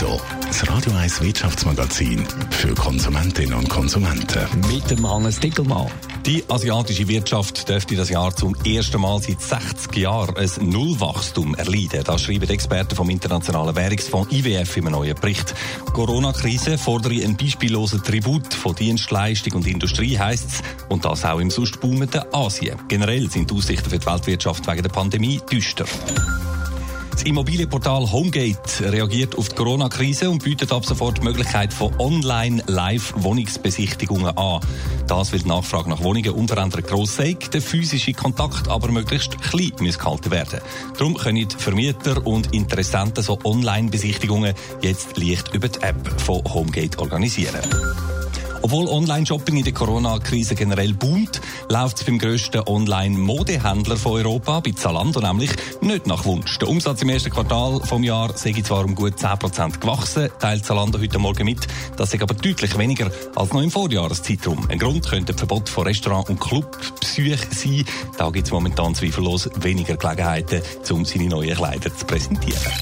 [0.00, 4.46] Netto, das Radio 1 Wirtschaftsmagazin für Konsumentinnen und Konsumenten.
[4.72, 5.90] Mit dem Hannes Dickelmann.
[6.24, 12.04] Die asiatische Wirtschaft dürfte das Jahr zum ersten Mal seit 60 Jahren ein Nullwachstum erleiden.
[12.04, 15.52] Das schreiben Experten vom Internationalen Währungsfonds IWF in einem neuen Bericht.
[15.92, 21.50] Corona-Krise fordere einen beispiellosen Tribut von Dienstleistung und Industrie, heisst es, und das auch im
[21.50, 22.78] sonst boomenden Asien.
[22.86, 25.86] Generell sind die Aussichten für die Weltwirtschaft wegen der Pandemie düster.
[27.18, 34.38] Das Immobilienportal Homegate reagiert auf die Corona-Krise und bietet ab sofort die Möglichkeit von Online-Live-Wohnungsbesichtigungen
[34.38, 34.60] an.
[35.08, 39.72] Das, weil die Nachfrage nach Wohnungen unverändert gross sei, der physische Kontakt aber möglichst klein
[39.80, 40.60] muss gehalten werden.
[40.96, 47.62] Darum können Vermieter und Interessenten so Online-Besichtigungen jetzt leicht über die App von Homegate organisieren.
[48.62, 54.72] Obwohl Online-Shopping in der Corona-Krise generell boomt, läuft es beim grössten Online-Modehändler von Europa, bei
[54.72, 56.58] Zalando nämlich, nicht nach Wunsch.
[56.58, 60.98] Der Umsatz im ersten Quartal vom Jahr sei zwar um gut 10% gewachsen, teilt Zalando
[60.98, 64.68] heute Morgen mit, das sei aber deutlich weniger als noch im Vorjahreszeitraum.
[64.68, 67.84] Ein Grund könnte das Verbot von Restaurant- und Clubbesuchen sein.
[68.16, 72.72] Da gibt es momentan zweifellos weniger Gelegenheiten, um seine neuen Kleider zu präsentieren.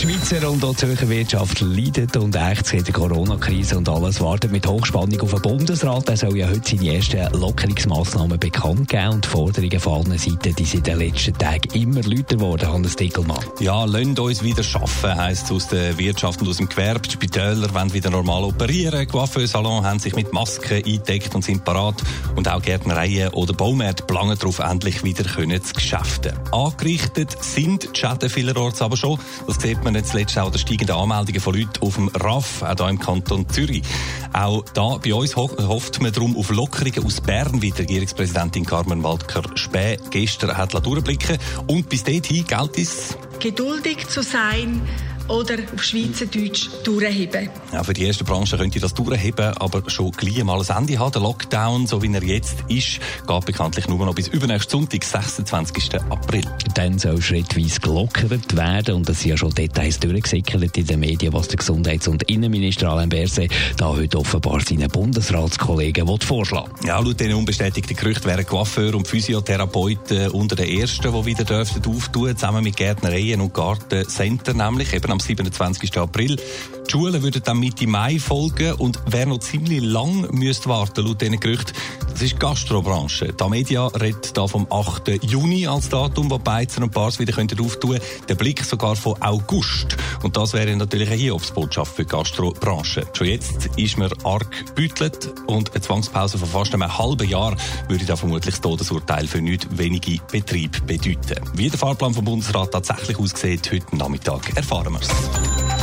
[0.00, 4.18] Die Schweizer und auch die Zürcher Wirtschaft leiden und ächzen in der Corona-Krise und alles
[4.22, 6.08] wartet mit Hochspannung auf den Bundesrat.
[6.08, 10.54] Er soll ja heute seine ersten Lockerungsmaßnahmen bekannt geben und die Forderungen von allen Seiten
[10.54, 13.44] die sind in den letzten Tagen immer lauter geworden, Hannes Dickelmann.
[13.58, 17.02] Ja, lasst uns wieder arbeiten, heisst es aus der Wirtschaft und aus dem Gewerbe.
[17.02, 19.06] Die Spitäler wollen wieder normal operieren.
[19.06, 21.96] Coiffeursalons haben sich mit Masken eingedeckt und sind parat.
[22.36, 26.32] Und auch Gärtnereien oder Baumärkte planen darauf, endlich wieder zu geschäften.
[26.52, 29.18] Angerichtet sind die Schäden vielerorts aber schon.
[29.46, 32.76] Das sieht man nicht zuletzt auch der steigenden Anmeldungen von Leuten auf dem RAF, auch
[32.76, 33.82] hier im Kanton Zürich.
[34.32, 38.64] Auch da bei uns ho hofft man darum auf Lockerungen aus Bern, wie die Regierungspräsidentin
[38.64, 43.16] Carmen Walker-Späh gestern hat durchblicken Und bis dorthin gilt es...
[43.40, 44.82] Geduldig zu sein,
[45.30, 47.48] oder auf Schweizerdeutsch durchheben.
[47.72, 51.12] Ja, für die erste Branche könnte das durchheben, aber schon gleich mal ein Ende haben.
[51.12, 55.94] Der Lockdown, so wie er jetzt ist, geht bekanntlich nur noch bis übernächsten Sonntag, 26.
[56.10, 56.42] April.
[56.74, 61.32] Dann soll schrittweise gelockert werden und es sind ja schon Details durchgesickert in den Medien,
[61.32, 67.20] was der Gesundheits- und Innenminister Alain Berset da heute offenbar seinen Bundesratskollegen vorschlagen Ja, laut
[67.20, 72.64] diesen unbestätigten Gerüchten wären Coiffeur und Physiotherapeuten unter den Ersten, die wieder dürften auftun, zusammen
[72.64, 75.96] mit Gärtnereien und Gartencenter nämlich, eben am 27.
[75.98, 76.36] April.
[76.36, 81.20] Die Schulen würden dann Mitte Mai folgen und wer noch ziemlich lang müsste warten, laut
[81.20, 81.74] diesen Gerüchten,
[82.20, 83.32] das ist die Gastrobranche.
[83.32, 85.24] Die Media redet da vom 8.
[85.24, 87.98] Juni als Datum, wo Beizer und Bars wieder könnten auftun
[88.28, 89.96] Der Blick sogar von August.
[90.22, 93.06] Und das wäre natürlich eine Hiobsbotschaft für die Gastrobranche.
[93.14, 97.56] Schon jetzt ist man arg gebütelt und eine Zwangspause von fast einem halben Jahr
[97.88, 101.42] würde da vermutlich das Todesurteil für nicht wenige Betriebe bedeuten.
[101.54, 105.08] Wie der Fahrplan vom Bundesrat tatsächlich aussieht, heute Nachmittag erfahren wir es.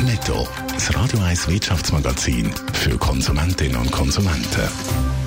[0.03, 5.26] Netto, das Radio 1 Wirtschaftsmagazin für Konsumentinnen und Konsumenten.